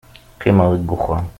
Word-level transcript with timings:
qqimeɣ 0.35 0.67
deg 0.73 0.89
uxxam 0.95 1.25